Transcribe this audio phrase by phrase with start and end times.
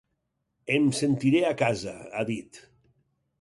[0.77, 2.63] Em sentiré a casa, ha dit.